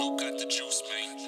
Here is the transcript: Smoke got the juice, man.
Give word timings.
Smoke 0.00 0.18
got 0.18 0.38
the 0.38 0.46
juice, 0.46 0.82
man. 0.88 1.19